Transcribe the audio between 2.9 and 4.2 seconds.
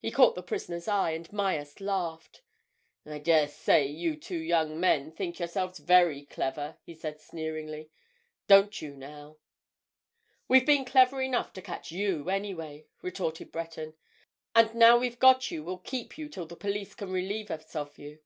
"I daresay you